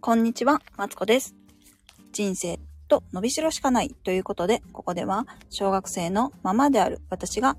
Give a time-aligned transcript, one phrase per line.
[0.00, 1.34] こんにちは、マツコです。
[2.12, 7.56] 人生と伸びしろしかないということで、ここでは小学生のままである私が、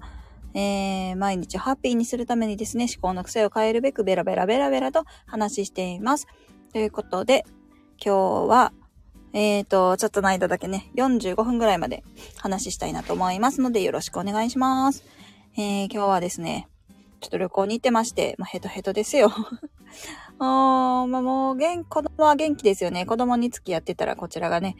[0.54, 6.28] えー、毎日ハッピーにするためにですね、思考の癖を変えるべくベラベラベラベラと話しています。
[6.72, 7.44] ということで、
[8.04, 8.72] 今日は、
[9.33, 12.04] えーと、ちょっとの間だけね、45分ぐらいまで
[12.38, 15.04] 話したいなと思いますので、よろしくお願いします。
[15.58, 16.70] えー、今日はですね、
[17.20, 19.32] ちょっと旅行に行ってまして、もうヘトヘトですよ。
[20.40, 23.05] あーまあ、もう、元、子供は元気ですよね。
[23.05, 24.76] 子供に付き合ってたらこちらがね、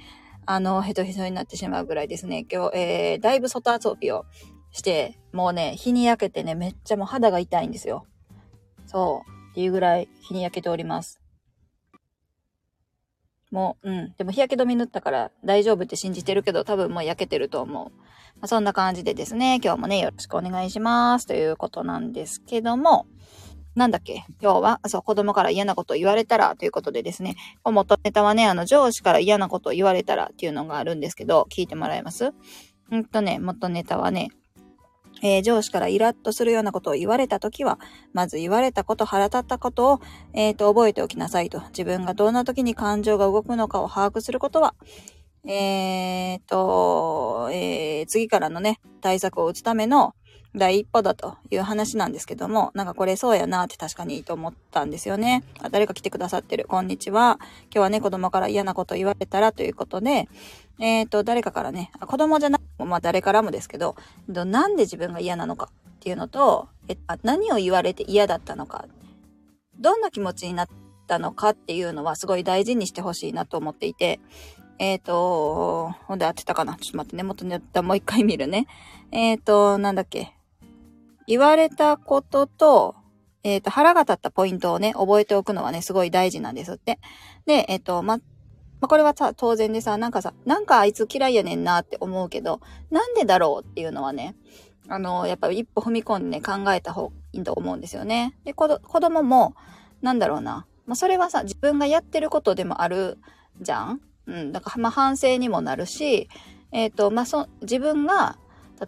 [0.45, 2.45] あの、ヘトヘトになってしまうぐらいですね。
[2.52, 4.25] 今日、えー、だいぶ外遊びを
[4.71, 8.05] して、もうね、日に焼けてね、めっちゃもう肌が痛いんですよ。
[8.85, 9.31] そう。
[9.52, 11.19] っていうぐらい日に焼けております。
[13.52, 14.13] もう、うん。
[14.17, 17.91] でも日焼け止め塗ったから大丈夫って信じてるけど、多分もう焼けてると思う。
[18.35, 21.25] まあ、そんな感じでですね、今日もね、よろしくお願いします。
[21.25, 23.08] ということなんですけども、
[23.77, 24.26] なんだっけ？
[24.41, 32.34] 今日は、そう、子供から嫌なことを言われたらということでですね、元ネタはね、あの、上司から嫌なことを言われたらっていうのがあるんですけど、聞いてもらえます？
[32.89, 34.30] うんとね、元ネタはね、
[35.22, 37.80] えー上司からイラッとするようなことを言われたときは、
[38.14, 40.00] まず言われたこと、腹立ったことを、
[40.34, 41.62] えっ、と、覚えておきなさいと。
[41.69, 44.73] 自分がどんな時に感情が動くのかを把握することは、
[45.45, 50.16] えっ、と、えー次からのね、対策を打つための
[50.58, 55.44] 第一歩だという話なんですけども、なんかこれそうやなって確かにいいと思ったんですよね。
[55.61, 56.66] あ誰か来てくださってる。
[56.67, 57.38] こんにちは。
[57.66, 60.28] 今日はね、子供から嫌なこと言われたらということで、
[60.80, 63.95] えっ、と、誰かからね、子供じゃなくても、まあ誰からもですけど、
[64.28, 68.85] なんで自分が嫌なのかっていうのと、えあ何を言われて嫌だったのか、
[69.80, 70.67] どんな気持ちになっ
[71.08, 74.19] たのかっていうのはすごい大事にしてほしいなと思っていて、
[74.80, 78.67] えっ、と、ほんで合ってたかなちょっと待ってね、元ネタもう一回見るね。
[79.11, 80.36] えっ、と、なんだっけ。
[81.28, 82.95] 言われたことと、
[83.44, 87.00] えっ、と、腹が立ったポイントをね、覚えておくのはね、すごい大事なんですって。
[87.45, 88.19] で、えっ、と、ま、
[88.80, 94.35] ま、これはさ、当然でさ、なんかさ、なんかあいつ嫌いやねんなって思うけど、なんでだろうっていうのはね、
[94.90, 98.38] あの、やっぱり一歩踏み込んでね、考えた方がいいと思うんですよね。
[98.46, 99.56] で、子供も、
[100.01, 100.66] なんだろうな。
[100.85, 103.18] まあ、それはさ、自分がやってることでもある
[103.62, 104.01] じゃん？
[104.28, 104.51] うん。
[104.51, 106.30] だから、まあ、反省にもなるし、
[106.72, 108.38] えっ、と、まあ、そ、自分が、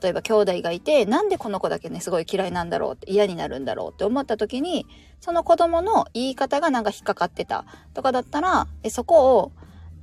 [0.02, 4.86] 例えば兄弟がいて、なんでこの子だけね、すごい嫌いなんだろう、嫌になるんだろうって思った時に、
[5.20, 9.52] その子供の言い方がなんか引っかかってたとかだったら、そこを、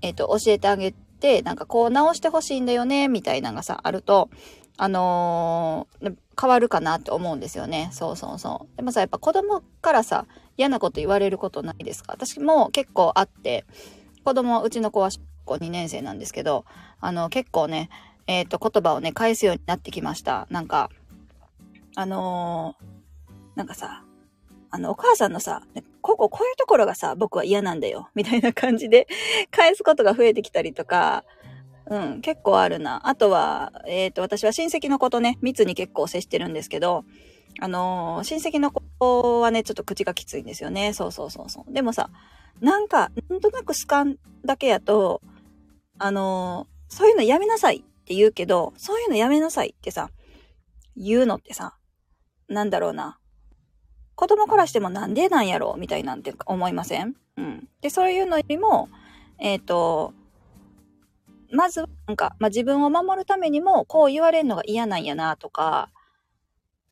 [0.03, 4.29] えっ、と、教えてあげて、なんかこう直してほしいんだよね、みたいなのがさ、あると、
[4.77, 7.89] あのー変わるかなって思うんですよね。
[7.93, 8.77] そうそうそう。
[8.77, 10.27] でもさ、やっぱ子供からさ、
[10.59, 12.13] 嫌なこと言われることないですか？
[12.13, 13.65] 私も結構あって、
[14.23, 16.67] 子供、うちの子は小学校2年生なんですけど、
[17.01, 17.89] あの、結構ね、
[18.27, 20.47] えっ、と、言葉をね、返すようになってきました。
[20.51, 20.91] なんか、
[21.95, 22.97] あのー
[23.57, 24.05] なんかさ、
[24.71, 25.63] あの、お母さんのさ、
[26.03, 29.09] ここ、こういうところがさ、僕は嫌なんだよ、 みたいな感じで
[29.51, 31.25] 返すことが増えてきたりとか、
[31.87, 33.09] うん、結構あるな。
[33.09, 37.05] あとは、えっ、と、私は親戚の子とね、密に結構接してるんですけど、
[37.61, 40.93] あのー親戚の子はね、ちょっと口がきついんですよね。
[40.93, 41.73] そうそうそうそう。
[41.73, 42.11] でもさ、
[42.61, 45.23] なんか、なんとなくスカンだけやと、
[45.99, 50.11] あのーそういうのやめなさいって言うけど、そういうのやめなさいってさ、
[50.97, 51.77] 言うのってさ、
[52.49, 53.19] なんだろうな。
[54.15, 55.81] 子供からしてもなんでなんやろう？
[55.81, 57.17] みたいなんて思いません？
[57.37, 57.69] うん。
[57.81, 58.89] で、そういうのよりも、
[59.41, 60.15] えっ、と、
[61.51, 65.91] まずは、なんか、まあ、自分を守るためにも、こう言われるのが嫌なんやなとか、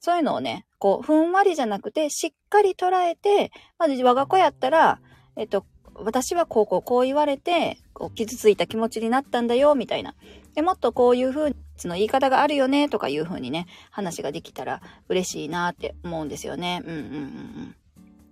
[0.00, 5.00] そういうのをね、こう、ふんわりじゃなくて、しっかり捉えて、まず我が子やったら、
[5.36, 5.64] えっと、
[5.96, 10.14] 私はこうこうこう言われて、こう傷ついた気持ちになったんだよ、みたいな。
[10.54, 16.82] で、もっとこういう風の言い方があるよね、とかいう風にね、話ができたら嬉しいなって思うんですよね。
[16.84, 17.76] うんうんうんうん。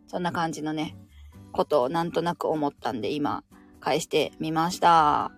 [0.07, 0.97] そんな感じのね、
[1.53, 3.45] ことをなんとなく思ったんで、今、
[3.81, 5.33] 返してみました。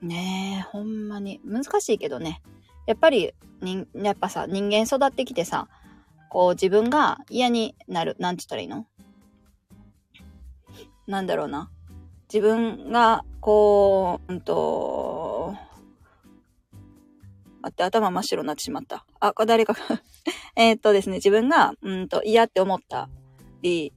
[0.00, 1.40] ねえ、ほんまに。
[1.44, 2.40] 難しいけどね。
[2.86, 5.68] やっぱり、人、やっぱさ、人間育ってきてさ、
[6.30, 8.86] こう自分が嫌になる、なんて言ったらいいの？
[11.08, 11.70] なんだろうな。
[12.32, 15.54] 自分が、こう、うんと、
[17.62, 19.06] 待って、頭真っ白になってしまった。
[19.18, 19.74] あ、これ誰か
[20.54, 23.08] えっとですね、自分が、うんと、嫌って思った
[23.62, 23.94] り、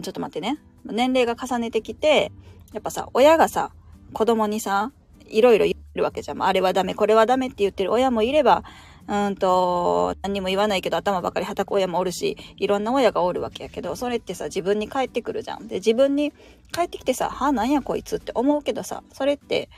[0.00, 0.60] ちょっと待ってね。
[0.84, 2.30] 年齢が重ねてきて、
[2.72, 3.72] やっぱさ、親がさ、
[4.12, 4.92] 子供にさ、
[5.26, 6.42] いろいろ言ってるわけじゃん。
[6.42, 8.62] あれはダメ、これはダメって言ってる親もいれば、
[9.06, 15.68] うんと、何も言わないけど頭ばかり叩く親もおるし、いろんな親がおるわけやけど、それってさ、自分に返ってくるじゃん。
[15.68, 16.32] で、自分に
[16.72, 19.68] 返ってきてさ、はあ、なんやこいつって思うけどさ、それって、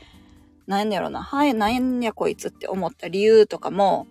[0.65, 4.07] なんやろな、はあ、なんやこいつって思った理由とかも、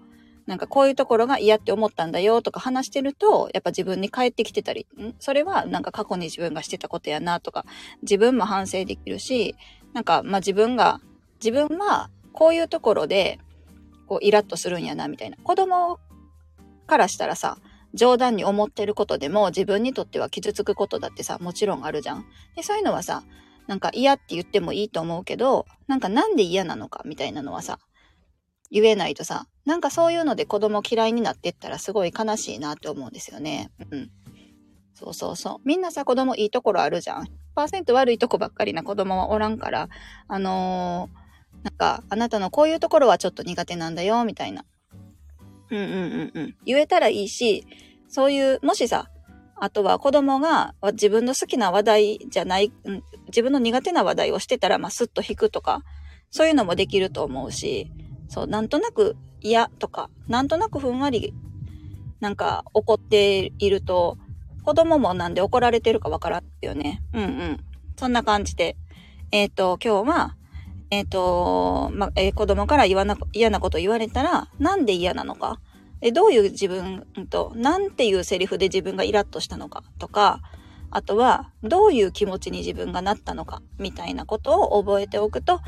[0.46, 5.14] なんかこういうところが嫌って思ったんだよとか話してると、やっぱ自分に返ってきてたり、ん？
[5.18, 7.64] それはなんか過去に自分がしてたことやなとか、
[8.02, 9.56] 自分も反省できるし、
[9.92, 11.00] なんかまあ自分が、
[11.42, 13.40] 自分はこういうところで、
[14.06, 15.36] こうイラッとするんやなみたいな。
[15.36, 15.98] 子供
[16.86, 17.58] からしたらさ、
[17.94, 22.26] 冗談に思ってることでも自分にとっては傷つくことだってさ、もちろんあるじゃん。
[22.54, 23.24] で、そういうのはさ、
[23.66, 27.78] なんか嫌って言ってもいいと思うけど、なんかなんで嫌なのかみたいなのはさ、
[28.70, 33.70] 言えないとさ、なんかそういうので子供嫌いになってったらすごい悲しいなって思うんですよね。
[33.90, 34.10] うん。
[34.94, 35.60] そうそうそう。
[35.64, 37.28] みんなさ、子供いいところあるじゃん。
[37.56, 39.88] 100%悪いとこばっかりな子供はおらんから、
[40.28, 41.25] あのー、
[41.66, 44.64] なんか、あなたのこういうところはちょっと苦手なんだよ、みたいな。
[45.68, 46.56] うんうんうんうん。
[46.64, 47.66] 言えたらいいし、
[48.06, 49.10] そういう、もしさ、
[49.56, 55.82] あとは子供が自分の好きな話題じゃない、うん、自分の苦手な話題をしてたら、まあ、スッと引くとか、
[56.30, 57.90] そういうのもできると思うし、
[58.28, 61.34] そう、なんとなく嫌とか、なんとなくふんわり、
[62.20, 64.18] なんか怒っていると、
[64.62, 67.02] 子供もなんで怒られてるかわからんよね。
[67.12, 67.60] うんうん。
[67.96, 68.76] そんな感じで。
[69.32, 70.36] えっ、ー、と、今日は、
[70.90, 75.58] えっ、ー、と、ま、えー、子供から言わな、嫌なこと言われたら、なんで嫌なのか？
[76.00, 80.40] え、どういう自分と、なんていうセリフで自分がイラッとしたのかとか、
[80.90, 85.60] あとは、どういう気持ちに自分がなったのか、みたいなことを覚えておくと、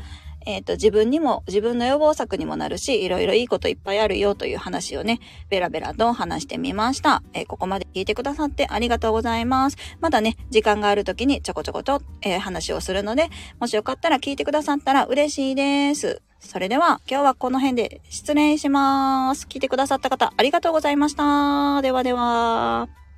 [0.49, 5.19] えっ、ー、と、自分にも、自分の予防策にもなるし、いろいろいいこといっぱいあるよという話をね、
[5.49, 7.21] ベラベラと話してみました。
[7.33, 9.77] えー、ここまで聞いてくださってありがとうございます。
[9.99, 13.29] まだね、時間がある時にちょこちょこと、えー、話をするので、
[13.59, 16.23] もしよかったら聞いてくださったら嬉しいです。
[16.39, 19.45] それでは、今日はこの辺で失礼します。
[19.47, 21.83] 聞いてくださった方、ありがとうございました。
[21.83, 23.08] ではでは。